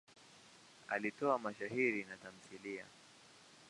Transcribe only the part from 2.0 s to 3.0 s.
na tamthiliya.